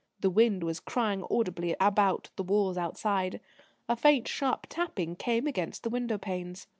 [0.21, 3.39] The wind was crying audibly about the walls outside.
[3.87, 6.65] A faint, sharp tapping came against the window panes.